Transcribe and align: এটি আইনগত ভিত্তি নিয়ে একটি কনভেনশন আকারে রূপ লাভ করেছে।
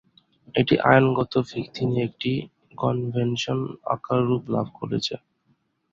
এটি 0.55 0.75
আইনগত 0.89 1.33
ভিত্তি 1.49 1.83
নিয়ে 1.85 2.05
একটি 2.09 2.31
কনভেনশন 2.77 3.59
আকারে 3.93 4.23
রূপ 4.23 4.43
লাভ 4.53 4.67
করেছে। 4.79 5.13